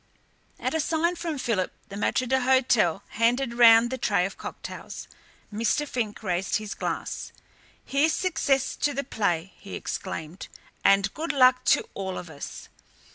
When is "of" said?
4.25-4.35, 12.17-12.31